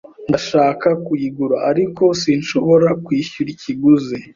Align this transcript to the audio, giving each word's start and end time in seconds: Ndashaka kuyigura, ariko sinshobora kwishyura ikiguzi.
Ndashaka 0.29 0.87
kuyigura, 1.05 1.55
ariko 1.71 2.03
sinshobora 2.21 2.87
kwishyura 3.05 3.49
ikiguzi. 3.55 4.17